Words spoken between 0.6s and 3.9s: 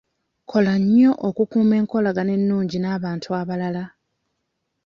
nnyo okukuuma enkolagana ennungi n'abantu abalala.